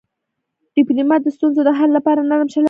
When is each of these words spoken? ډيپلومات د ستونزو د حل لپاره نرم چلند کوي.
ډيپلومات 0.75 1.21
د 1.23 1.27
ستونزو 1.35 1.61
د 1.65 1.69
حل 1.77 1.89
لپاره 1.97 2.27
نرم 2.29 2.47
چلند 2.53 2.53
کوي. 2.53 2.59